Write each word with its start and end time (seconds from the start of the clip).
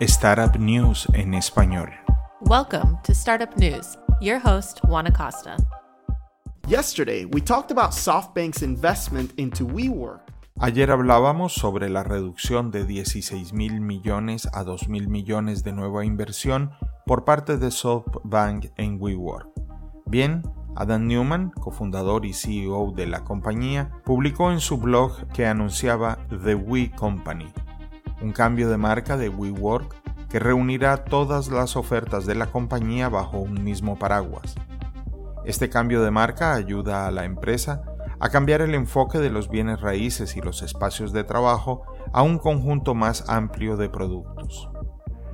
Startup 0.00 0.58
News 0.58 1.06
en 1.14 1.34
español. 1.34 1.88
Welcome 2.40 2.98
to 3.04 3.12
Startup 3.12 3.56
News. 3.56 3.96
Your 4.20 4.40
host, 4.40 4.80
Juan 4.88 5.06
Acosta. 5.06 5.56
Yesterday, 6.66 7.24
we 7.26 7.40
talked 7.40 7.70
about 7.70 7.92
SoftBank's 7.92 8.62
investment 8.62 9.32
into 9.36 9.64
WeWork. 9.64 10.20
Ayer 10.58 10.90
hablábamos 10.90 11.52
sobre 11.52 11.88
la 11.90 12.02
reducción 12.02 12.72
de 12.72 12.84
16 12.84 13.52
mil 13.52 13.80
millones 13.80 14.48
a 14.52 14.64
2 14.64 14.88
mil 14.88 15.08
millones 15.08 15.62
de 15.62 15.72
nueva 15.72 16.04
inversión 16.04 16.72
por 17.06 17.24
parte 17.24 17.56
de 17.56 17.70
SoftBank 17.70 18.72
en 18.76 19.00
WeWork. 19.00 19.46
Bien, 20.06 20.42
Adam 20.74 21.06
Newman, 21.06 21.50
cofundador 21.50 22.26
y 22.26 22.32
CEO 22.32 22.92
de 22.96 23.06
la 23.06 23.22
compañía, 23.22 23.92
publicó 24.04 24.50
en 24.50 24.58
su 24.58 24.78
blog 24.78 25.28
que 25.28 25.46
anunciaba 25.46 26.18
The 26.42 26.56
We 26.56 26.90
Company, 26.90 27.52
un 28.24 28.32
cambio 28.32 28.70
de 28.70 28.78
marca 28.78 29.18
de 29.18 29.28
WeWork 29.28 29.94
que 30.30 30.38
reunirá 30.38 31.04
todas 31.04 31.48
las 31.48 31.76
ofertas 31.76 32.24
de 32.24 32.34
la 32.34 32.46
compañía 32.46 33.10
bajo 33.10 33.38
un 33.38 33.62
mismo 33.62 33.98
paraguas. 33.98 34.54
Este 35.44 35.68
cambio 35.68 36.02
de 36.02 36.10
marca 36.10 36.54
ayuda 36.54 37.06
a 37.06 37.10
la 37.10 37.26
empresa 37.26 37.82
a 38.18 38.30
cambiar 38.30 38.62
el 38.62 38.74
enfoque 38.74 39.18
de 39.18 39.28
los 39.28 39.50
bienes 39.50 39.82
raíces 39.82 40.36
y 40.36 40.40
los 40.40 40.62
espacios 40.62 41.12
de 41.12 41.22
trabajo 41.22 41.82
a 42.14 42.22
un 42.22 42.38
conjunto 42.38 42.94
más 42.94 43.28
amplio 43.28 43.76
de 43.76 43.90
productos. 43.90 44.70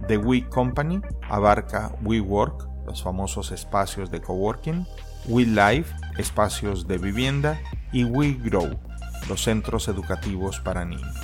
The 0.09 0.19
We 0.19 0.49
Company 0.49 1.01
abarca 1.29 1.93
WeWork, 2.03 2.69
los 2.87 3.05
famosos 3.05 3.53
espacios 3.53 4.11
de 4.11 4.21
coworking, 4.21 4.85
WeLife, 5.29 5.95
espacios 6.19 6.89
de 6.89 6.99
vivienda, 6.99 7.61
y 7.93 8.05
WeGrow, 8.05 8.79
los 9.29 9.45
centros 9.45 9.87
educativos 9.87 10.59
para 10.61 10.85
niños. 10.85 11.17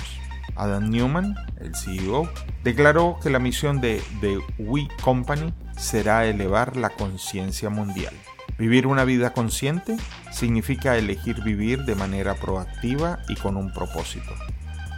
Adam 0.56 0.88
Newman, 0.90 1.34
el 1.60 1.74
CEO, 1.74 2.30
declaró 2.64 3.18
que 3.22 3.30
la 3.30 3.38
misión 3.38 3.80
de 3.80 4.02
The 4.20 4.38
We 4.58 4.88
Company 5.02 5.52
será 5.76 6.26
elevar 6.26 6.76
la 6.76 6.90
conciencia 6.90 7.70
mundial. 7.70 8.14
Vivir 8.58 8.86
una 8.86 9.04
vida 9.04 9.32
consciente 9.34 9.96
significa 10.32 10.96
elegir 10.96 11.42
vivir 11.42 11.84
de 11.84 11.94
manera 11.94 12.34
proactiva 12.34 13.18
y 13.28 13.36
con 13.36 13.56
un 13.56 13.72
propósito. 13.72 14.32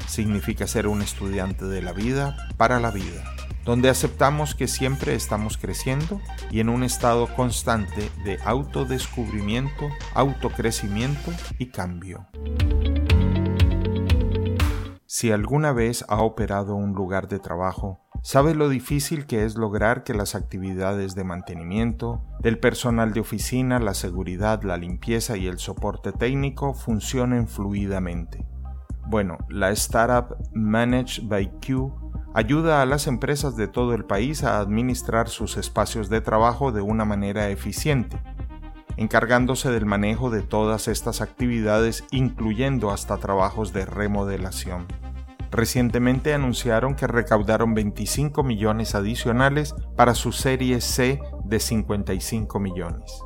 Significa 0.07 0.67
ser 0.67 0.87
un 0.87 1.03
estudiante 1.03 1.65
de 1.65 1.83
la 1.83 1.93
vida 1.93 2.49
para 2.57 2.79
la 2.79 2.93
vida, 2.93 3.25
donde 3.65 3.89
aceptamos 3.89 4.55
que 4.55 4.69
siempre 4.69 5.15
estamos 5.15 5.59
creciendo 5.59 6.21
y 6.51 6.61
en 6.61 6.69
un 6.69 6.85
estado 6.85 7.27
constante 7.35 8.11
de 8.25 8.39
autodescubrimiento, 8.45 9.91
autocrecimiento 10.15 11.33
y 11.59 11.67
cambio. 11.67 12.27
Si 15.11 15.33
alguna 15.33 15.73
vez 15.73 16.05
ha 16.09 16.21
operado 16.21 16.75
un 16.75 16.93
lugar 16.93 17.29
de 17.29 17.39
trabajo, 17.39 17.99
sabe 18.23 18.55
lo 18.55 18.69
difícil 18.69 19.25
que 19.25 19.47
es 19.47 19.57
lograr 19.57 20.05
que 20.05 20.13
las 20.13 20.35
actividades 20.35 21.15
de 21.15 21.25
mantenimiento, 21.25 22.23
del 22.41 22.59
personal 22.59 23.15
de 23.15 23.21
oficina, 23.21 23.79
la 23.79 23.95
seguridad, 23.95 24.63
la 24.65 24.77
limpieza 24.77 25.39
y 25.39 25.47
el 25.47 25.59
soporte 25.59 26.13
técnico 26.13 26.75
funcionen 26.75 27.49
fluidamente. 27.49 28.47
Bueno, 29.07 29.39
la 29.49 29.71
startup 29.71 30.37
Managed 30.53 31.27
by 31.27 31.59
Q 31.67 31.91
ayuda 32.35 32.83
a 32.83 32.87
las 32.87 33.07
empresas 33.07 33.57
de 33.57 33.67
todo 33.67 33.95
el 33.95 34.05
país 34.05 34.45
a 34.45 34.59
administrar 34.59 35.31
sus 35.31 35.57
espacios 35.57 36.11
de 36.11 36.21
trabajo 36.21 36.71
de 36.71 36.83
una 36.83 37.07
manera 37.07 37.49
eficiente, 37.49 38.21
encargándose 38.99 39.71
del 39.71 39.87
manejo 39.87 40.29
de 40.29 40.43
todas 40.43 40.89
estas 40.89 41.21
actividades 41.21 42.05
incluyendo 42.11 42.91
hasta 42.91 43.17
trabajos 43.17 43.73
de 43.73 43.87
remodelación. 43.87 44.87
Recientemente 45.51 46.35
anunciaron 46.35 46.95
que 46.95 47.07
recaudaron 47.07 47.73
25 47.73 48.43
millones 48.43 48.95
adicionales 48.95 49.75
para 49.97 50.15
su 50.15 50.33
serie 50.33 50.81
C 50.81 51.21
de 51.45 51.61
55 51.61 52.61
millones. 52.61 53.23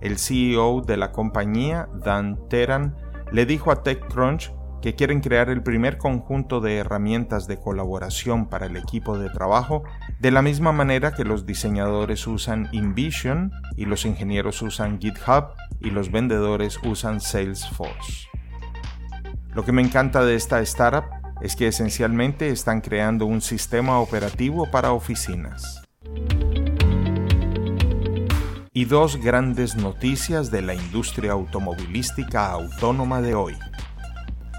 El 0.00 0.18
CEO 0.18 0.82
de 0.82 0.96
la 0.96 1.10
compañía, 1.10 1.88
Dan 2.04 2.48
Teran, 2.48 2.94
le 3.32 3.46
dijo 3.46 3.72
a 3.72 3.82
TechCrunch 3.82 4.52
que 4.82 4.96
quieren 4.96 5.20
crear 5.20 5.48
el 5.48 5.62
primer 5.62 5.96
conjunto 5.96 6.60
de 6.60 6.76
herramientas 6.76 7.46
de 7.46 7.56
colaboración 7.56 8.46
para 8.46 8.66
el 8.66 8.76
equipo 8.76 9.16
de 9.16 9.30
trabajo, 9.30 9.84
de 10.18 10.32
la 10.32 10.42
misma 10.42 10.72
manera 10.72 11.14
que 11.14 11.24
los 11.24 11.46
diseñadores 11.46 12.26
usan 12.26 12.68
InVision 12.72 13.52
y 13.76 13.84
los 13.84 14.04
ingenieros 14.04 14.60
usan 14.60 15.00
GitHub 15.00 15.54
y 15.80 15.90
los 15.90 16.10
vendedores 16.10 16.80
usan 16.82 17.20
Salesforce. 17.20 18.28
Lo 19.54 19.64
que 19.64 19.70
me 19.70 19.82
encanta 19.82 20.24
de 20.24 20.34
esta 20.34 20.60
startup 20.62 21.04
es 21.42 21.54
que 21.54 21.68
esencialmente 21.68 22.48
están 22.48 22.80
creando 22.80 23.24
un 23.26 23.40
sistema 23.40 24.00
operativo 24.00 24.68
para 24.70 24.92
oficinas. 24.92 25.82
Y 28.72 28.86
dos 28.86 29.16
grandes 29.16 29.76
noticias 29.76 30.50
de 30.50 30.62
la 30.62 30.74
industria 30.74 31.32
automovilística 31.32 32.50
autónoma 32.50 33.20
de 33.20 33.34
hoy. 33.34 33.54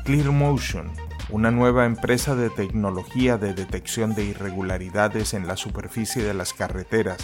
ClearMotion, 0.03 0.91
una 1.29 1.49
nueva 1.49 1.85
empresa 1.85 2.35
de 2.35 2.49
tecnología 2.49 3.37
de 3.37 3.53
detección 3.53 4.15
de 4.15 4.25
irregularidades 4.25 5.33
en 5.33 5.47
la 5.47 5.55
superficie 5.55 6.23
de 6.23 6.33
las 6.33 6.53
carreteras 6.53 7.17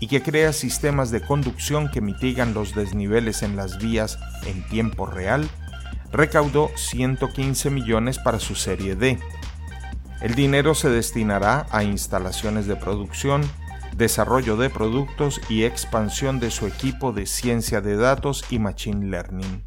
y 0.00 0.08
que 0.08 0.22
crea 0.22 0.52
sistemas 0.52 1.10
de 1.10 1.20
conducción 1.20 1.88
que 1.90 2.00
mitigan 2.00 2.52
los 2.52 2.74
desniveles 2.74 3.42
en 3.42 3.56
las 3.56 3.78
vías 3.78 4.18
en 4.44 4.66
tiempo 4.68 5.06
real, 5.06 5.48
recaudó 6.12 6.70
115 6.74 7.70
millones 7.70 8.18
para 8.18 8.40
su 8.40 8.56
serie 8.56 8.96
D. 8.96 9.18
El 10.20 10.34
dinero 10.34 10.74
se 10.74 10.90
destinará 10.90 11.66
a 11.70 11.84
instalaciones 11.84 12.66
de 12.66 12.76
producción, 12.76 13.42
desarrollo 13.96 14.56
de 14.56 14.68
productos 14.68 15.40
y 15.48 15.62
expansión 15.62 16.40
de 16.40 16.50
su 16.50 16.66
equipo 16.66 17.12
de 17.12 17.26
ciencia 17.26 17.80
de 17.80 17.96
datos 17.96 18.44
y 18.50 18.58
machine 18.58 19.06
learning. 19.06 19.62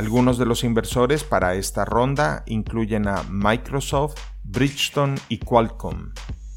Algunos 0.00 0.38
de 0.38 0.46
los 0.46 0.64
inversores 0.64 1.24
para 1.24 1.56
esta 1.56 1.84
ronda 1.84 2.42
incluyen 2.46 3.06
a 3.06 3.22
Microsoft, 3.28 4.16
Bridgestone 4.44 5.16
y 5.28 5.40
Qualcomm. 5.40 6.14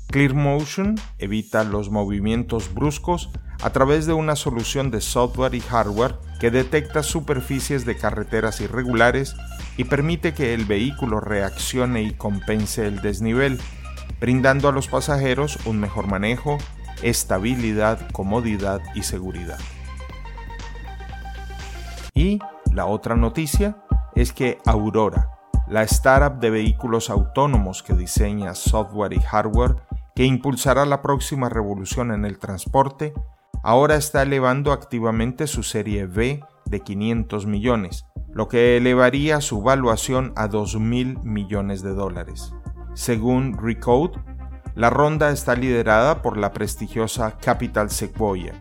ClearMotion 0.07 0.95
evita 1.19 1.65
los 1.65 1.89
movimientos 1.89 2.73
bruscos 2.73 3.31
a 3.61 3.71
través 3.71 4.05
de 4.05 4.13
una 4.13 4.37
solución 4.37 4.91
de 4.91 5.01
software 5.01 5.55
y 5.55 5.59
hardware 5.59 6.15
que 6.39 6.51
detecta 6.51 7.03
superficies 7.03 7.85
de 7.85 7.97
carreteras 7.97 8.61
irregulares 8.61 9.35
y 9.75 9.83
permite 9.83 10.33
que 10.33 10.53
el 10.53 10.63
vehículo 10.63 11.19
reaccione 11.19 12.01
y 12.01 12.13
compense 12.13 12.87
el 12.87 13.01
desnivel, 13.01 13.59
brindando 14.21 14.69
a 14.69 14.71
los 14.71 14.87
pasajeros 14.87 15.59
un 15.65 15.81
mejor 15.81 16.07
manejo, 16.07 16.59
estabilidad, 17.01 18.09
comodidad 18.13 18.79
y 18.95 19.03
seguridad. 19.03 19.59
Y 22.13 22.39
la 22.73 22.88
otra 22.88 23.16
noticia 23.16 23.78
es 24.16 24.34
que 24.34 24.57
Aurora, 24.66 25.29
la 25.67 25.84
startup 25.84 26.39
de 26.39 26.50
vehículos 26.50 27.09
autónomos 27.09 27.84
que 27.84 27.94
diseña 27.94 28.56
software 28.56 29.13
y 29.13 29.22
hardware 29.22 29.75
que 30.16 30.25
impulsará 30.25 30.85
la 30.85 31.01
próxima 31.01 31.50
revolución 31.50 32.11
en 32.11 32.25
el 32.25 32.39
transporte, 32.39 33.13
ahora 33.63 33.95
está 33.95 34.23
elevando 34.23 34.72
activamente 34.72 35.47
su 35.47 35.61
serie 35.61 36.07
B 36.07 36.44
de 36.66 36.79
500 36.79 37.45
millones, 37.45 38.06
lo 38.31 38.47
que 38.47 38.78
elevaría 38.78 39.40
su 39.41 39.61
valuación 39.61 40.34
a 40.35 40.47
2 40.47 40.79
mil 40.79 41.19
millones 41.19 41.84
de 41.84 41.94
dólares. 41.94 42.53
Según 42.95 43.55
Recode, 43.57 44.19
la 44.73 44.90
ronda 44.90 45.29
está 45.29 45.55
liderada 45.55 46.23
por 46.23 46.38
la 46.38 46.51
prestigiosa 46.51 47.38
Capital 47.38 47.91
Sequoia. 47.91 48.53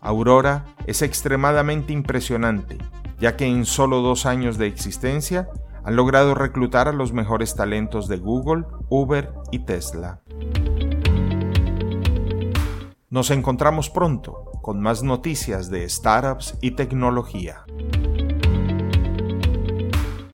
Aurora 0.00 0.64
es 0.86 1.02
extremadamente 1.02 1.92
impresionante 1.92 2.78
ya 3.22 3.36
que 3.36 3.46
en 3.46 3.64
solo 3.66 4.02
dos 4.02 4.26
años 4.26 4.58
de 4.58 4.66
existencia 4.66 5.48
han 5.84 5.94
logrado 5.94 6.34
reclutar 6.34 6.88
a 6.88 6.92
los 6.92 7.12
mejores 7.12 7.54
talentos 7.54 8.08
de 8.08 8.16
Google, 8.16 8.64
Uber 8.88 9.32
y 9.52 9.60
Tesla. 9.60 10.20
Nos 13.10 13.30
encontramos 13.30 13.90
pronto 13.90 14.50
con 14.60 14.80
más 14.80 15.04
noticias 15.04 15.70
de 15.70 15.88
startups 15.88 16.58
y 16.60 16.72
tecnología. 16.72 17.64